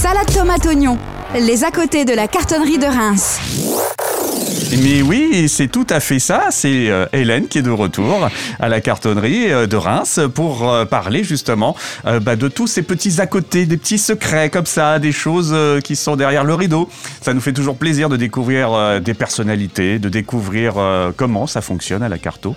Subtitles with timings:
[0.00, 0.96] Salade tomate oignon,
[1.38, 3.38] les à côté de la cartonnerie de Reims.
[4.82, 6.46] Mais oui, c'est tout à fait ça.
[6.50, 8.28] C'est euh, Hélène qui est de retour
[8.60, 11.76] à la cartonnerie euh, de Reims pour euh, parler justement
[12.22, 15.96] bah, de tous ces petits à côté, des petits secrets comme ça, des choses qui
[15.96, 16.88] sont derrière le rideau.
[17.20, 20.74] Ça nous fait toujours plaisir de découvrir des personnalités, de découvrir
[21.16, 22.54] comment ça fonctionne à la carto.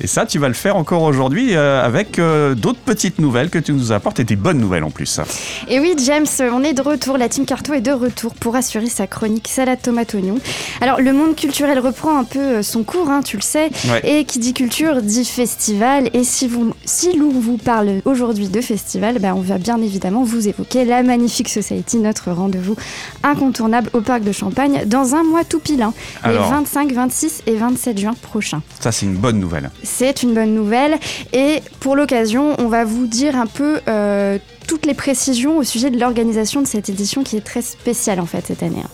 [0.00, 2.20] Et ça, tu vas le faire encore aujourd'hui avec
[2.56, 5.20] d'autres petites nouvelles que tu nous apportes et des bonnes nouvelles en plus.
[5.68, 7.18] Et oui, James, on est de retour.
[7.18, 10.38] La team carto est de retour pour assurer sa chronique salade tomate oignon.
[10.80, 13.70] Alors, le monde culturel reprend un peu euh, son cours, hein, tu le sais.
[14.04, 16.10] Et qui dit culture dit festival.
[16.12, 20.22] Et si, vous, si l'on vous parle aujourd'hui de festival, ben, on va bien évidemment
[20.22, 22.76] vous évoquer la Magnifique Society, notre rendez-vous
[23.22, 25.92] incontournable au Parc de Champagne dans un mois tout pile, hein,
[26.24, 28.62] les 25, 26 et 27 juin prochains.
[28.80, 29.70] Ça, c'est une bonne nouvelle.
[29.82, 30.98] C'est une bonne nouvelle.
[31.32, 35.90] Et pour l'occasion, on va vous dire un peu euh, toutes les précisions au sujet
[35.90, 38.82] de l'organisation de cette édition qui est très spéciale en fait cette année.
[38.84, 38.88] Hein.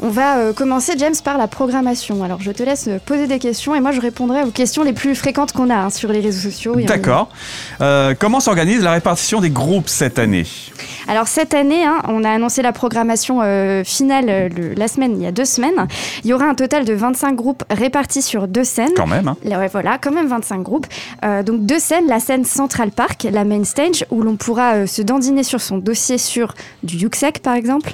[0.00, 2.22] On va euh, commencer, James, par la programmation.
[2.22, 4.92] Alors je te laisse euh, poser des questions et moi je répondrai aux questions les
[4.92, 6.76] plus fréquentes qu'on a hein, sur les réseaux sociaux.
[6.76, 7.30] D'accord.
[7.80, 10.46] Euh, comment s'organise la répartition des groupes cette année?
[11.08, 13.40] Alors cette année, hein, on a annoncé la programmation
[13.84, 15.88] finale la semaine, il y a deux semaines.
[16.22, 18.92] Il y aura un total de 25 groupes répartis sur deux scènes.
[18.94, 19.28] Quand même.
[19.28, 19.66] Hein.
[19.72, 20.86] voilà, quand même 25 groupes.
[21.44, 25.42] donc deux scènes, la scène Central Park, la main stage, où l'on pourra se dandiner
[25.42, 27.92] sur son dossier sur du Yuxek par exemple.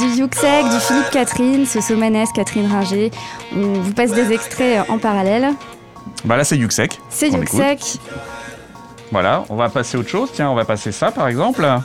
[0.00, 3.10] Du Yuxek, du Philippe Catherine, ce Somanès, Catherine Ringer.
[3.54, 5.50] On vous passe des extraits en parallèle.
[6.24, 6.98] Bah là c'est Yuxek.
[7.10, 7.98] C'est Yuxek.
[9.12, 10.30] Voilà, on va passer autre chose.
[10.32, 11.60] Tiens, on va passer ça par exemple.
[11.60, 11.82] Là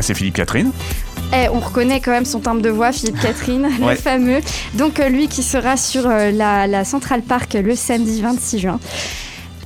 [0.00, 0.70] c'est Philippe Catherine.
[1.36, 4.40] Eh, on reconnaît quand même son timbre de voix, Philippe Catherine, le fameux.
[4.74, 8.78] Donc euh, lui qui sera sur euh, la, la Central Park le samedi 26 juin.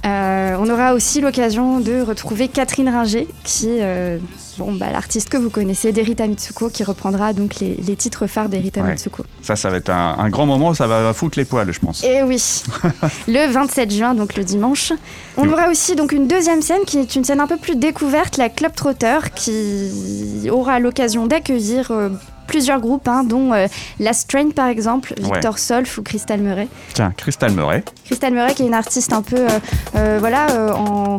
[0.06, 3.68] Euh, on aura aussi l'occasion de retrouver Catherine Ringer, qui
[4.58, 8.82] bon, bah, l'artiste que vous connaissez d'Erita Mitsuko, qui reprendra donc les, titres phares d'Erita
[8.82, 9.24] Mitsuko.
[9.42, 12.04] Ça, ça va être un, grand moment, ça va foutre les poils, je pense.
[12.04, 12.62] Et oui,
[13.28, 14.92] le 27 juin, donc le dimanche.
[15.36, 18.36] On aura aussi donc une deuxième scène qui est une scène un peu plus découverte,
[18.36, 22.10] la Club Trotter, qui aura l'occasion d'accueillir euh,
[22.46, 23.66] plusieurs groupes, hein, dont euh,
[24.00, 26.68] La Strain par exemple, Victor Solf ou Crystal Murray.
[26.94, 27.84] Tiens, Crystal Murray.
[28.04, 29.46] Crystal Murray qui est une artiste un peu,
[29.96, 31.18] euh, voilà, en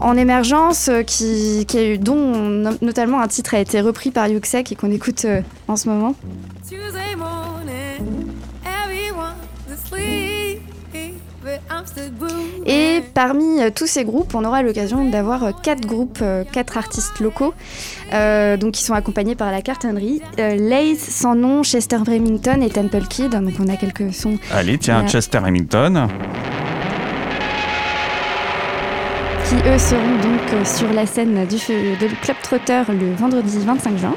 [0.00, 4.90] en émergence, qui, qui, dont notamment un titre a été repris par Yuxek et qu'on
[4.90, 5.26] écoute
[5.68, 6.14] en ce moment.
[12.66, 16.76] Et parmi euh, tous ces groupes, on aura l'occasion d'avoir euh, quatre groupes, euh, quatre
[16.76, 17.54] artistes locaux,
[18.12, 20.20] donc qui sont accompagnés par la cartonnerie.
[20.36, 23.30] Lays, Sans Nom, Chester Remington et Temple Kid.
[23.30, 24.38] Donc on a quelques sons.
[24.52, 26.08] Allez, tiens, Chester Remington.
[29.50, 34.14] Qui eux seront donc sur la scène du, de Club Trotter le vendredi 25 juin.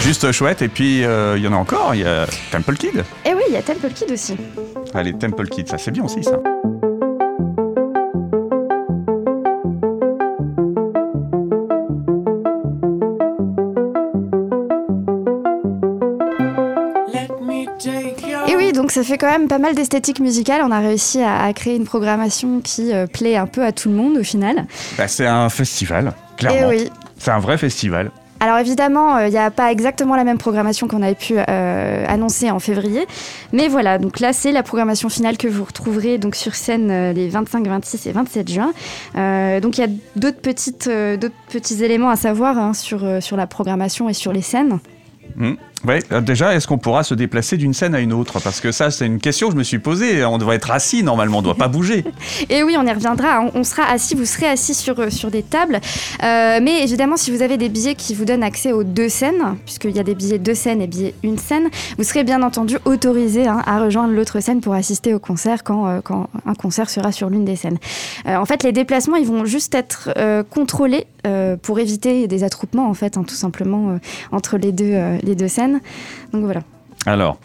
[0.00, 0.60] Juste chouette.
[0.60, 1.94] Et puis, euh, il y en a encore.
[1.94, 3.04] Il y a Temple Kid.
[3.24, 4.36] Eh oui, il y a Temple Kid aussi.
[4.92, 6.38] Allez, Temple Kid, ça c'est bien aussi, ça.
[18.92, 20.62] Ça fait quand même pas mal d'esthétique musicale.
[20.64, 23.94] On a réussi à, créer une programmation qui euh, plaît un peu à tout le
[23.94, 24.66] monde au final.
[24.98, 26.58] Bah, c'est un festival, clairement.
[26.58, 26.90] Et eh oui.
[27.18, 28.10] C'est un vrai festival.
[28.42, 32.04] Alors évidemment, il euh, n'y a pas exactement la même programmation qu'on avait pu euh,
[32.08, 33.06] annoncer en février,
[33.52, 33.98] mais voilà.
[33.98, 37.64] Donc là, c'est la programmation finale que vous retrouverez donc sur scène euh, les 25,
[37.68, 38.72] 26 et 27 juin.
[39.60, 43.46] donc il y a d'autres petites, d'autres petits éléments à savoir hein, sur sur la
[43.46, 44.80] programmation et sur les scènes.
[45.36, 45.52] Mmh.
[45.86, 48.38] Ouais, euh, déjà, est-ce qu'on pourra se déplacer d'une scène à une autre?
[48.38, 50.24] Parce que ça, c'est une question que je me suis posée.
[50.24, 52.04] On devrait être assis normalement, on ne doit pas bouger.
[52.50, 53.44] Et oui, on y reviendra.
[53.52, 55.80] On sera assis, vous serez assis sur, euh, sur des tables.
[56.22, 59.56] Euh, mais évidemment, si vous avez des billets qui vous donnent accès aux deux scènes,
[59.64, 61.68] puisqu'il y a des billets deux scènes et billets une scène,
[61.98, 66.00] vous serez bien entendu autorisé hein, à rejoindre l'autre scène pour assister au concert quand,
[66.04, 67.78] quand un concert sera sur l'une des scènes.
[68.26, 70.10] en fait, les déplacements, ils vont juste être
[70.50, 71.06] contrôlés
[71.62, 73.98] pour éviter des attroupements, en fait, hein, tout simplement,
[74.30, 75.71] entre les deux, les deux scènes.
[76.32, 76.62] Donc voilà.
[77.06, 77.38] Alors,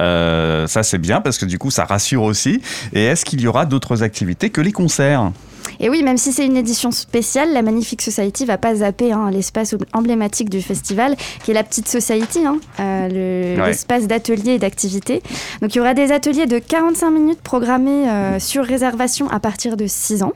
[0.00, 2.62] euh, ça c'est bien parce que du coup ça rassure aussi.
[2.92, 5.32] Et est-ce qu'il y aura d'autres activités que les concerts?
[5.80, 9.30] Et oui, même si c'est une édition spéciale, la Magnifique Society va pas zapper hein,
[9.30, 15.22] l'espace emblématique du festival, qui est la petite Society, hein, euh, l'espace d'ateliers et d'activités.
[15.60, 19.76] Donc il y aura des ateliers de 45 minutes programmés euh, sur réservation à partir
[19.76, 20.32] de 6 ans.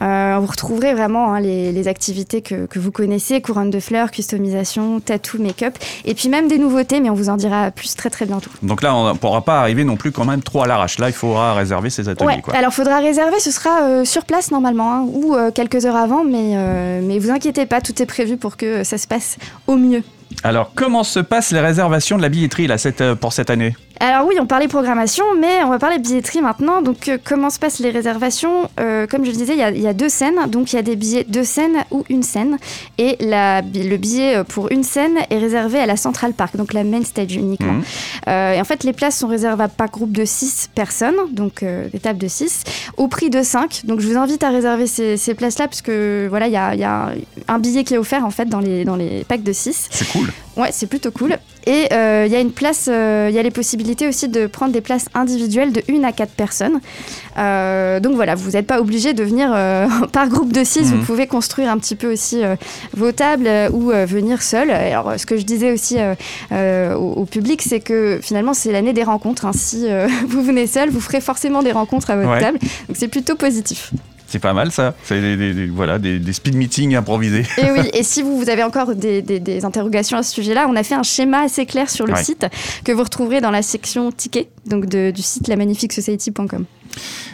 [0.00, 5.38] Vous retrouverez vraiment hein, les, activités que, que, vous connaissez, couronne de fleurs, customisation, tattoo,
[5.38, 5.74] make-up,
[6.04, 8.50] et puis même des nouveautés, mais on vous en dira plus très très bientôt.
[8.62, 10.98] Donc là, on ne pourra pas arriver non plus quand même trop à l'arrache.
[10.98, 12.42] Là, il faudra réserver ses ateliers.
[12.46, 16.24] Ouais, alors il faudra réserver, ce sera sur place normalement, hein, ou quelques heures avant,
[16.24, 16.56] mais,
[17.02, 20.02] mais vous inquiétez pas, tout est prévu pour que ça se passe au mieux.
[20.42, 23.74] Alors, comment se passent les réservations de la billetterie là, cette, pour cette année?
[24.02, 26.80] Alors oui, on parlait programmation, mais on va parler billetterie maintenant.
[26.80, 28.70] Donc euh, comment se passent les réservations?
[28.80, 30.48] Euh, Comme je le disais, il y, a deux scènes.
[30.48, 32.56] Donc il y a des billets deux scènes ou une scène.
[32.96, 36.72] Et la, le billet euh, pour une scène est réservé à la Central Park, donc
[36.72, 37.74] la main stage uniquement.
[37.74, 37.84] Mhm.
[38.26, 42.18] et en fait, les places sont réservables par groupe de 6 personnes, donc des tables
[42.18, 42.64] de 6,
[42.96, 43.82] au prix de 5.
[43.84, 46.84] Donc je vous invite à réserver ces, places-là, parce que voilà, il y a, y
[46.84, 47.10] a,
[47.48, 49.88] un billet qui est offert en fait dans les, dans les packs de 6.
[49.90, 50.19] C'est cool.
[50.56, 51.38] Ouais, c'est plutôt cool.
[51.66, 54.80] Et il y a une place, il y a les possibilités aussi de prendre des
[54.80, 56.80] places individuelles de 1 à 4 personnes.
[57.38, 60.96] Euh, donc voilà, vous n'êtes pas obligé de venir euh, par groupe de 6, vous
[60.96, 61.04] mhm.
[61.04, 62.56] pouvez construire un petit peu aussi euh,
[62.94, 64.70] vos tables ou venir seul.
[64.70, 65.96] Alors ce que je disais aussi
[66.50, 69.46] au, public, c'est que finalement c'est l'année des rencontres.
[69.46, 69.52] Hein.
[69.54, 69.86] Si
[70.28, 72.58] vous venez seul, vous ferez forcément des rencontres à votre table.
[72.88, 73.92] Donc c'est plutôt positif.
[74.30, 74.94] C'est pas mal ça.
[75.02, 77.44] C'est des, voilà, des, speed meetings improvisés.
[77.58, 80.84] Et oui, et si vous, vous avez encore des, interrogations à ce sujet-là, on a
[80.84, 82.46] fait un schéma assez clair sur le site
[82.84, 86.64] que vous retrouverez dans la section tickets donc du site lamagnifiquesociety.com.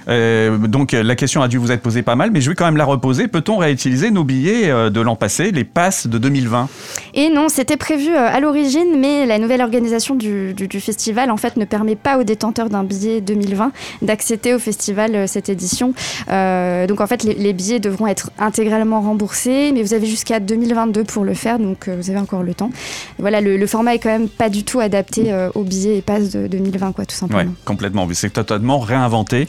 [0.09, 2.65] Euh, donc la question a dû vous être posée pas mal, mais je vais quand
[2.65, 3.29] même la reposer.
[3.29, 6.69] Peut-on réutiliser nos billets euh, de l'an passé, les passes de 2020
[7.15, 11.57] Et non, c'était prévu euh, à l'origine, mais la nouvelle organisation du, festival en fait
[11.57, 13.73] ne permet pas aux détenteurs d'un billet 2020
[14.03, 15.95] d'accéder au festival cette édition.
[16.29, 21.25] donc en fait, les, billets devront être intégralement remboursés, mais vous avez jusqu'à 2022 pour
[21.25, 22.71] le faire, donc vous avez encore le temps.
[23.19, 26.47] voilà, le, format est quand même pas du tout adapté aux billets et passes de
[26.47, 27.41] 2020, quoi, tout simplement.
[27.41, 28.07] Ouais, complètement.
[28.13, 29.46] C'est totalement réinventé.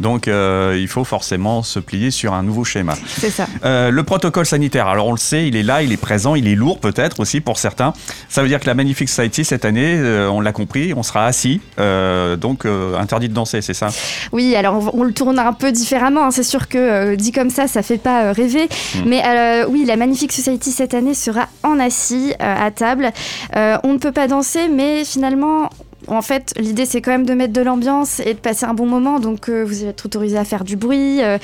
[0.00, 2.94] Donc euh, il faut forcément se plier sur un nouveau schéma.
[3.06, 3.46] C'est ça.
[3.64, 6.48] Euh, le protocole sanitaire, alors on le sait, il est là, il est présent, il
[6.48, 7.92] est lourd peut-être aussi pour certains.
[8.28, 11.26] Ça veut dire que la Magnifique Society cette année, euh, on l'a compris, on sera
[11.26, 12.66] assis, donc
[12.98, 13.88] interdit de danser, c'est ça?
[14.32, 16.26] Oui, alors on, le tourne un peu différemment.
[16.26, 16.30] Hein.
[16.30, 18.68] C'est sûr que dit comme ça, ça fait pas rêver.
[18.94, 19.02] Hmm.
[19.06, 23.10] Mais oui, la Magnifique Society cette année sera en assis à table.
[23.54, 25.70] on ne peut pas danser, mais finalement
[26.10, 28.86] en fait, l'idée c'est quand même de mettre de l'ambiance et de passer un bon
[28.86, 29.20] moment.
[29.20, 31.38] Donc, euh, vous êtes autorisé à faire du bruit, euh,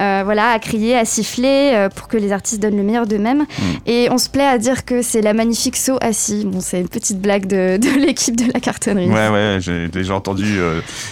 [0.00, 3.40] euh, voilà, à crier, à siffler pour que les artistes donnent le meilleur d'eux-mêmes.
[3.42, 3.62] Mm.
[3.86, 6.44] Et on se plaît à dire que c'est la magnifique saut assis.
[6.46, 9.08] Bon, c'est une petite blague de, l'équipe de la cartonnerie.
[9.08, 10.60] Ouais, ouais, j'ai déjà entendu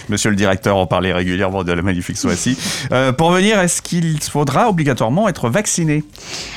[0.09, 2.57] Monsieur le directeur en parler régulièrement de la magnifique saut assis.
[3.17, 6.03] pour venir, est-ce qu'il faudra obligatoirement être vacciné?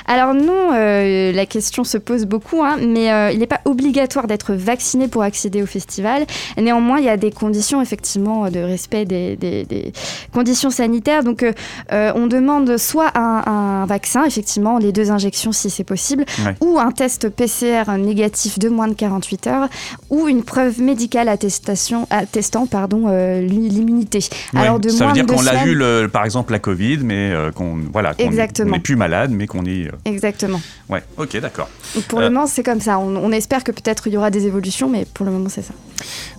[0.06, 5.08] Alors non, la question se pose beaucoup, hein, mais il n'est pas obligatoire d'être vacciné
[5.08, 6.26] pour accéder au festival.
[6.56, 9.92] Néanmoins, il y a des conditions effectivement de respect des,
[10.32, 11.22] conditions sanitaires.
[11.22, 11.52] Donc, euh,
[11.92, 16.24] euh, on demande soit un, vaccin, effectivement, les deux injections si c'est possible,
[16.60, 19.68] ou un test PCR négatif de moins de 48 heures,
[20.10, 24.20] ou une preuve médicale attestation, attestant pardon euh, l'immunité.
[24.54, 28.14] Alors de ça veut dire qu'on l'a eu, par exemple, la Covid, mais qu'on voilà,
[28.18, 29.90] n'est plus malade, mais qu'on est.
[30.04, 30.60] Exactement.
[30.88, 31.02] Ouais.
[31.16, 31.68] Ok, d'accord.
[32.08, 32.98] Pour le moment, c'est comme ça.
[32.98, 35.62] On, on espère que peut-être il y aura des évolutions, mais pour le moment, c'est
[35.62, 35.74] ça.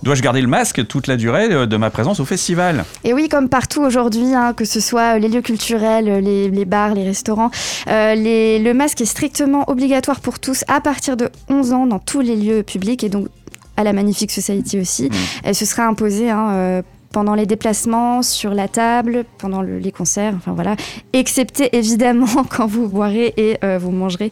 [0.02, 2.84] Dois-je garder le masque toute la durée euh, de ma présence au festival?
[3.04, 7.04] Et oui, comme partout aujourd'hui, hein, que ce soit les lieux culturels, les, bars, les
[7.04, 7.50] restaurants,
[7.88, 12.20] euh, le masque est strictement obligatoire pour tous à partir de 11 ans dans tous
[12.20, 13.28] les lieux publics et donc
[13.76, 15.04] à la Magnifique Society aussi.
[15.04, 15.14] Mmh.
[15.44, 16.82] Elle se sera imposée hein, euh,
[17.16, 20.76] pendant les déplacements, sur la table, pendant les concerts, enfin voilà,
[21.14, 24.30] excepté évidemment quand vous boirez et euh, vous mangerez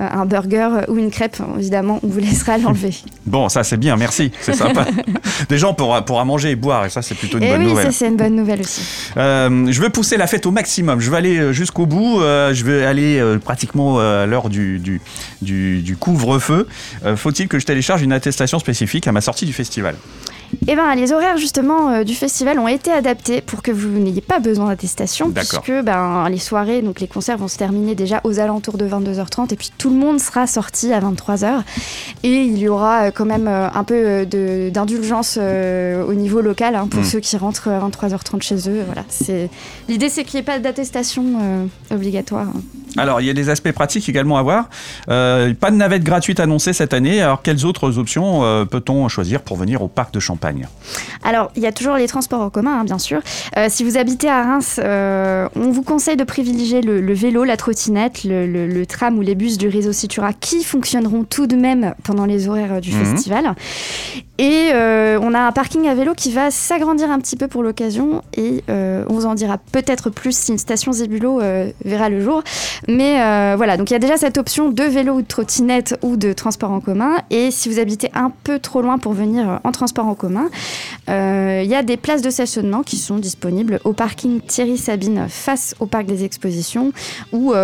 [0.00, 2.90] euh, un burger ou une crêpe, évidemment, on vous laissera l'enlever.
[3.24, 4.84] Bon, ça c'est bien, merci, c'est sympa.
[5.48, 7.84] Des gens pourra, manger et boire, et ça c'est plutôt une et bonne oui, nouvelle.
[7.84, 8.82] ça c'est une bonne nouvelle aussi.
[9.16, 12.84] Euh, je veux pousser la fête au maximum, je veux aller jusqu'au bout, je vais
[12.84, 16.66] aller pratiquement à l'heure du, du, du couvre-feu.
[17.14, 19.94] Faut-il que je télécharge une attestation spécifique à ma sortie du festival?
[20.66, 24.20] Eh ben, les horaires justement euh, du festival ont été adaptés pour que vous n'ayez
[24.20, 28.38] pas besoin d'attestation, puisque ben, les soirées, donc les concerts vont se terminer déjà aux
[28.40, 31.62] alentours de 22h30, et puis tout le monde sera sorti à 23h.
[32.22, 36.86] Et il y aura euh, quand même euh, un peu d'indulgence au niveau local hein,
[36.88, 37.04] pour hmm.
[37.04, 38.82] ceux qui rentrent à 23h30 chez eux.
[38.86, 39.04] Voilà,
[39.88, 42.48] l'idée, c'est qu'il n'y ait pas d'attestation obligatoire.
[42.48, 42.83] Hein.
[42.96, 44.68] Alors, il y a des aspects pratiques également à voir.
[45.06, 47.22] pas de navette gratuite annoncée cette année.
[47.22, 50.68] Alors, quelles autres options peut-on choisir pour venir au parc de Champagne?
[51.22, 53.20] Alors, il y a toujours les transports en commun, hein, bien sûr.
[53.56, 57.56] Euh, si vous habitez à Reims, euh, on vous conseille de privilégier le, vélo, la
[57.56, 62.26] trottinette, le, tram ou les bus du réseau Citura qui fonctionneront tout de même pendant
[62.26, 63.04] les horaires du mhm.
[63.04, 63.54] festival.
[64.38, 67.62] Et euh, on a un parking à vélo qui va s'agrandir un petit peu pour
[67.62, 72.08] l'occasion et euh, on vous en dira peut-être plus si une station Zébulo euh, verra
[72.08, 72.42] le jour.
[72.88, 73.14] Mais
[73.56, 76.32] voilà, donc il y a déjà cette option de vélo ou de trottinette ou de
[76.32, 77.18] transport en commun.
[77.30, 80.48] Et si vous habitez un peu trop loin pour venir en transport en commun,
[81.08, 85.74] il y a des places de stationnement qui sont disponibles au parking Thierry Sabine face
[85.78, 86.92] au parc des expositions
[87.32, 87.54] ou,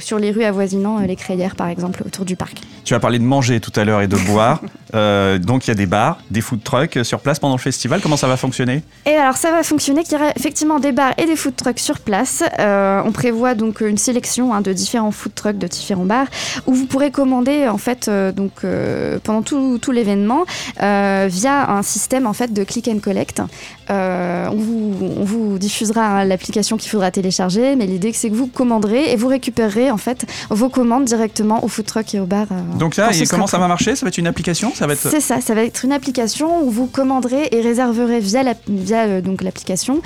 [0.00, 2.60] sur les rues avoisinant les Crayères par exemple autour du parc.
[2.84, 4.60] Tu as parlé de manger tout à l'heure et de boire.
[5.40, 5.99] Donc il y a des bars,
[6.30, 8.00] des food trucks sur place pendant le festival.
[8.00, 8.82] Comment ça va fonctionner?
[9.06, 11.78] Et alors ça va fonctionner qu'il y aura effectivement des bars et des food trucks
[11.78, 12.42] sur place.
[12.58, 16.26] Euh, on prévoit donc une sélection hein, de différents food trucks, de différents bars,
[16.66, 20.44] où vous pourrez commander en fait euh, donc euh, pendant tout, tout l'événement
[20.82, 23.42] euh, via un système en fait de click and collect.
[23.90, 28.34] Euh, on, vous, on vous diffusera hein, l'application qu'il faudra télécharger, mais l'idée c'est que
[28.34, 32.26] vous commanderez et vous récupérerez en fait vos commandes directement au food truck et au
[32.26, 32.46] bar.
[32.52, 33.96] euh, Donc ce et comment ça va marcher?
[33.96, 34.72] Ça va être une application?
[34.74, 38.20] Ça va être C'est ça, ça va être une application où vous commanderez et réserverez
[38.20, 40.00] via la- via euh, donc l'application.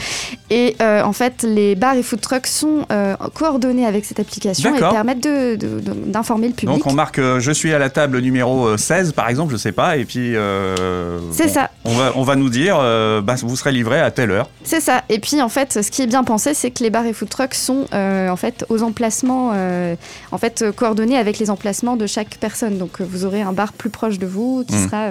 [0.51, 4.75] Et euh, en fait, les bars et food trucks sont euh, coordonnés avec cette application
[4.75, 6.77] et permettent de- de- de- d'informer le public.
[6.77, 9.57] Donc on marque euh, je suis à la table numéro euh, 16 par exemple, je
[9.57, 10.35] sais pas, et puis
[11.33, 11.71] C'est bon, ça.
[11.85, 12.77] On va, on va nous dire
[13.23, 14.49] bah, vous serez livré à telle heure.
[14.65, 15.03] C'est ça.
[15.09, 17.29] Et puis en fait, ce qui est bien pensé, c'est que les bars et food
[17.29, 19.53] trucks sont en fait aux emplacements,
[20.33, 22.79] en fait coordonnés avec les emplacements de chaque personne.
[22.79, 24.85] Donc vous aurez un bar plus proche de vous qui Mm.
[24.89, 25.07] sera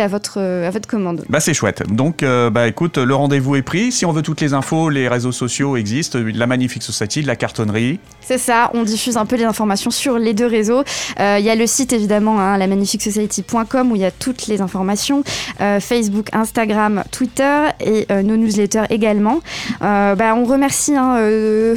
[0.00, 1.24] à votre à votre commande.
[1.28, 1.82] Bah c'est chouette.
[1.90, 3.92] Donc euh, bah écoute, le rendez-vous est pris.
[3.92, 6.18] Si on veut toutes les infos, les réseaux sociaux existent.
[6.34, 7.98] La Magnifique Society, la cartonnerie.
[8.20, 10.82] C'est ça, on diffuse un peu les informations sur les deux réseaux.
[11.20, 14.48] Euh, Il y a le site évidemment, hein, la magnifiquesociety.com où il y a toutes
[14.48, 15.22] les informations.
[15.60, 19.40] Euh, Facebook, Instagram, Twitter et nos newsletters également.
[19.80, 21.16] Bah, on remercie hein,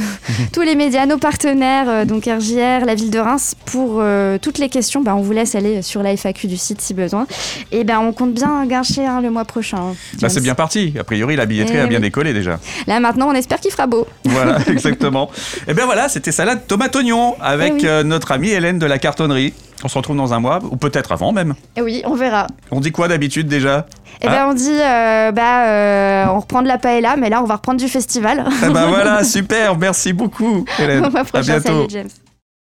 [0.53, 4.01] tous les médias, nos partenaires, donc RJR, la ville de Reims, pour
[4.41, 5.01] toutes les questions.
[5.01, 7.27] Bah, on vous laisse aller sur la FAQ du site si besoin.
[7.71, 9.95] Et ben on compte bien gâcher hein, le mois prochain.
[10.21, 10.93] Bah c'est bien parti.
[10.99, 12.03] A priori, la billetterie Eh a bien oui.
[12.03, 12.59] décollé déjà.
[12.87, 14.07] Là maintenant, on espère qu'il fera beau.
[14.25, 15.29] Voilà, exactement.
[15.67, 17.87] Et bien voilà, c'était salade tomate oignon avec Eh oui.
[17.87, 19.53] euh, notre amie Hélène de la cartonnerie.
[19.83, 21.53] On se retrouve dans un mois, ou peut-être avant même.
[21.77, 22.47] Et oui, on verra.
[22.69, 23.85] On dit quoi d'habitude déjà?
[24.21, 27.45] Et ben on dit, euh, bah, euh, on reprend de la paella, mais là on
[27.45, 28.43] va reprendre du festival.
[28.61, 31.05] Eh ben voilà, super, merci beaucoup Hélène.
[31.05, 31.67] Au mois à prochain, bientôt.
[31.67, 32.09] salut James.